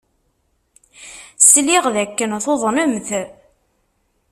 [1.47, 3.09] Sliɣ dakken tuḍnemt.